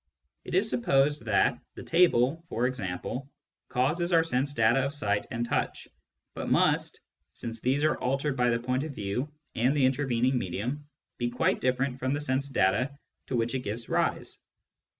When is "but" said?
6.33-6.49